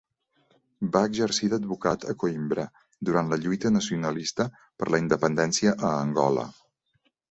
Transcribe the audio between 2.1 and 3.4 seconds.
a Coïmbra durant